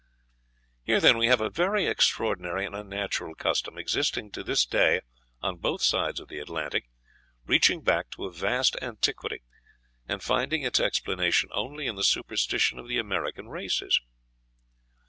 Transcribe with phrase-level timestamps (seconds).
[0.81, 5.01] Here, then, we have a very extraordinary and unnatural custom, existing to this day
[5.43, 6.89] on both sides of the Atlantic,
[7.45, 9.43] reaching back to a vast antiquity,
[10.07, 14.01] and finding its explanation only in the superstition of the American races.